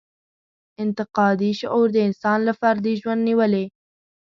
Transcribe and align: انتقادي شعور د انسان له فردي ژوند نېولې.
انتقادي 0.83 1.51
شعور 1.59 1.87
د 1.93 1.97
انسان 2.07 2.39
له 2.47 2.53
فردي 2.59 2.93
ژوند 3.01 3.21
نېولې. 3.27 3.65